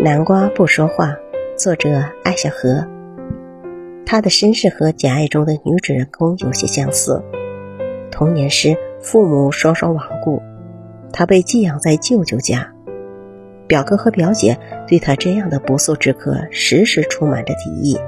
[0.00, 1.16] 南瓜不说话，
[1.56, 1.90] 作者
[2.22, 2.86] 艾小河。
[4.06, 7.20] 他的身世和《简爱》中的女主人公有些相似。
[8.08, 10.40] 童年时，父母双双亡故，
[11.12, 12.72] 他被寄养在舅舅家。
[13.66, 14.56] 表哥和表姐
[14.86, 17.98] 对他这样的不速之客，时时充满着敌意。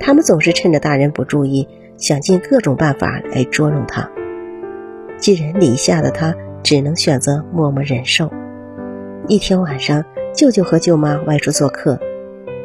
[0.00, 1.68] 他们总是趁着大人不注意，
[1.98, 4.10] 想尽各种办法来捉弄他。
[5.18, 8.32] 寄人篱下的他，只能选择默默忍受。
[9.28, 10.02] 一天晚上。
[10.34, 11.98] 舅舅和舅妈外出做客，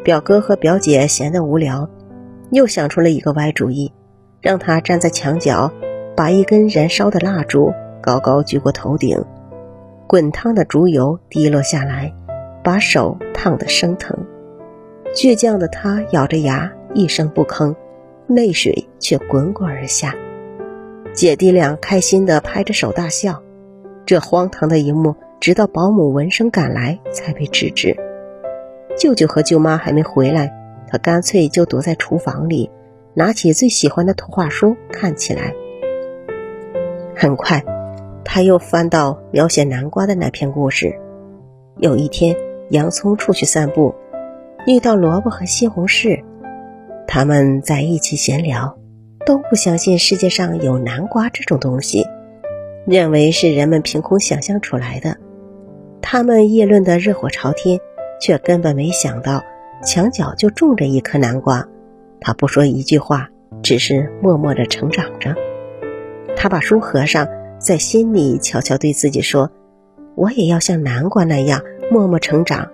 [0.04, 1.90] 表哥和表姐闲得无聊，
[2.52, 3.92] 又想出了一个歪主意，
[4.42, 5.72] 让他站在墙角，
[6.16, 9.22] 把一根燃烧的蜡烛高高举过头顶，
[10.08, 12.14] 滚烫的烛油滴落下来，
[12.64, 14.18] 把手烫得生疼。
[15.14, 17.76] 倔强的他咬着牙一声不吭，
[18.28, 20.16] 泪水却滚滚而下。
[21.14, 23.42] 姐弟俩开心地拍着手大笑，
[24.06, 25.14] 这荒唐的一幕。
[25.40, 27.96] 直到保姆闻声赶来，才被制止。
[28.98, 30.52] 舅舅和舅妈还没回来，
[30.88, 32.72] 他干脆就躲在厨房里，
[33.14, 35.54] 拿起最喜欢的图画书看起来。
[37.16, 37.64] 很快，
[38.26, 40.96] 他又翻到描写南瓜的那篇故事。
[41.78, 42.36] 有一天，
[42.72, 43.94] 洋葱出去散步，
[44.66, 46.24] 遇到萝卜和西红柿，
[47.08, 48.78] 他们在一起闲聊，
[49.26, 52.06] 都不相信世界上有南瓜这种东西，
[52.88, 55.18] 认为是人们凭空想象出来的。
[56.10, 57.78] 他们议论得热火朝天，
[58.22, 59.44] 却根本没想到
[59.84, 61.68] 墙角就种着一颗南瓜。
[62.22, 63.28] 他不说一句话，
[63.62, 65.36] 只是默默地成长着。
[66.34, 67.28] 他把书合上，
[67.60, 69.52] 在心里悄悄对自己说
[70.16, 72.66] ：“我也要像南瓜那样默默成长，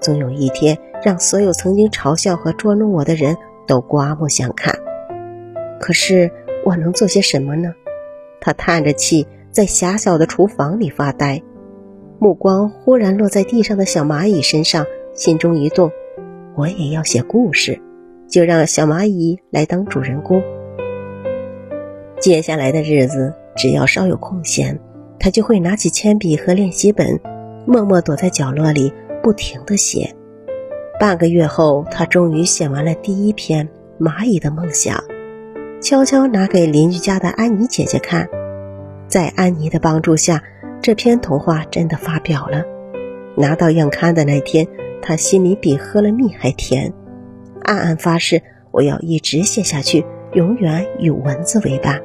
[0.00, 3.36] 总有一天让所有曾经嘲笑和捉弄我的人
[3.66, 4.74] 都刮目相看。”
[5.78, 6.30] 可是
[6.64, 7.70] 我能做些什么呢？
[8.40, 11.42] 他叹着气，在狭小的厨房里发呆。
[12.20, 15.92] 目光忽然落在地上的小蚂蚁身上，心中一动，
[16.56, 17.80] 我也要写故事，
[18.28, 20.42] 就让小蚂蚁来当主人公。
[22.18, 24.80] 接下来的日子，只要稍有空闲，
[25.20, 27.20] 他就会拿起铅笔和练习本，
[27.64, 28.92] 默默躲在角落里，
[29.22, 30.12] 不停地写。
[30.98, 33.68] 半个月后，他终于写完了第一篇
[34.04, 34.96] 《蚂蚁的梦想》，
[35.80, 38.28] 悄悄拿给邻居家的安妮姐姐看，
[39.06, 40.42] 在安妮的帮助下。
[40.80, 42.64] 这篇童话真的发表了，
[43.36, 44.66] 拿到样刊的那天，
[45.02, 46.92] 他心里比喝了蜜还甜，
[47.62, 52.00] 暗暗发誓我要一直写下去，永远与文字为伴。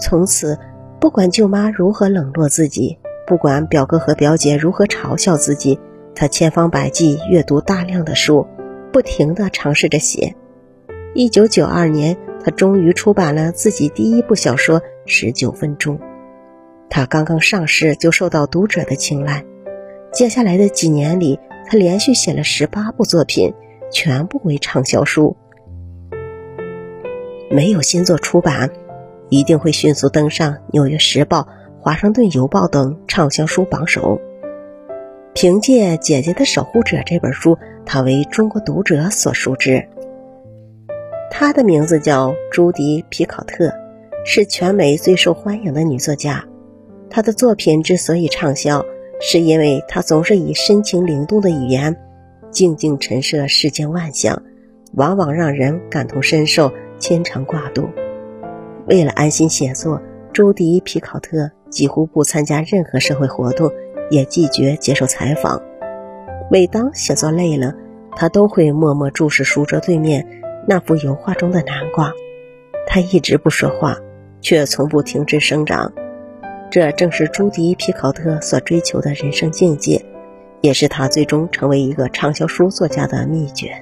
[0.00, 0.58] 从此，
[1.00, 5.78] 不管舅妈如何冷落自己，不管表哥和表姐如何嘲笑自己，
[6.14, 8.46] 他千方百计阅读大量的书，
[8.92, 10.34] 不停地尝试着写。
[11.14, 15.98] 一九九二年，他终于出版了自己第一部小说《十九分钟》。
[16.90, 19.44] 他刚刚上市就受到读者的青睐，
[20.12, 23.54] 接下来的几年里，他连续写了十八部作品，
[23.92, 25.36] 全部为畅销书。
[27.48, 28.70] 没有新作出版，
[29.28, 31.40] 一定会迅速登上《纽约时报》
[31.80, 34.20] 《华盛顿邮报》等畅销书榜首。
[35.32, 37.56] 凭借《姐姐的守护者》这本书，
[37.86, 39.88] 他为中国读者所熟知。
[41.30, 43.72] 她的名字叫朱迪·皮考特，
[44.24, 46.44] 是全美最受欢迎的女作家。
[47.10, 48.84] 他的作品之所以畅销，
[49.20, 51.96] 是因为他总是以深情灵动的语言，
[52.50, 54.42] 静静陈设世间万象，
[54.94, 57.88] 往往让人感同身受、牵肠挂肚。
[58.86, 60.00] 为了安心写作，
[60.32, 63.72] 朱迪·皮考特几乎不参加任何社会活动，
[64.08, 65.60] 也拒绝接受采访。
[66.48, 67.74] 每当写作累了，
[68.16, 70.26] 他都会默默注视书桌对面
[70.66, 72.12] 那幅油画中的南瓜。
[72.86, 73.98] 他一直不说话，
[74.40, 75.92] 却从不停止生长。
[76.70, 80.00] 这正是朱迪·皮考特所追求的人生境界，
[80.60, 83.72] 也是他最终成为一个畅销书作家的秘诀。